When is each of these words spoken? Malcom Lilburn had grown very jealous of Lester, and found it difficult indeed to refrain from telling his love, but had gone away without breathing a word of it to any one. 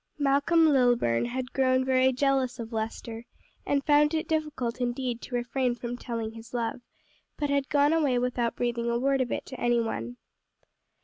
Malcom 0.17 0.65
Lilburn 0.69 1.25
had 1.25 1.53
grown 1.53 1.85
very 1.85 2.11
jealous 2.11 2.57
of 2.57 2.73
Lester, 2.73 3.23
and 3.67 3.85
found 3.85 4.15
it 4.15 4.27
difficult 4.27 4.81
indeed 4.81 5.21
to 5.21 5.35
refrain 5.35 5.75
from 5.75 5.95
telling 5.95 6.31
his 6.31 6.55
love, 6.55 6.81
but 7.37 7.51
had 7.51 7.69
gone 7.69 7.93
away 7.93 8.17
without 8.17 8.55
breathing 8.55 8.89
a 8.89 8.97
word 8.97 9.21
of 9.21 9.31
it 9.31 9.45
to 9.45 9.59
any 9.59 9.79
one. 9.79 10.17